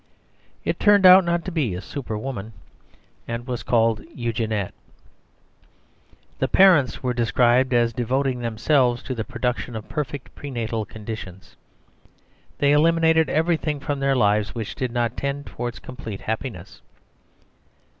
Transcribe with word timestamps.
It 0.65 0.79
turned 0.79 1.05
out 1.05 1.45
to 1.45 1.51
be 1.51 1.75
a 1.75 1.79
Superwoman, 1.79 2.53
and 3.27 3.45
was 3.45 3.61
called 3.61 4.01
Eugenette. 4.15 4.73
The 6.39 6.47
parents 6.47 7.03
were 7.03 7.13
described 7.13 7.71
as 7.71 7.93
devoting 7.93 8.39
themselves 8.39 9.03
to 9.03 9.13
the 9.13 9.23
production 9.23 9.75
of 9.75 9.87
perfect 9.87 10.33
pre 10.33 10.49
natal 10.49 10.85
conditions. 10.85 11.55
They 12.57 12.71
"eliminated 12.71 13.29
everything 13.29 13.79
from 13.79 13.99
their 13.99 14.15
lives 14.15 14.55
which 14.55 14.73
did 14.73 14.91
not 14.91 15.15
tend 15.15 15.45
towards 15.45 15.77
complete 15.77 16.21
happiness." 16.21 16.81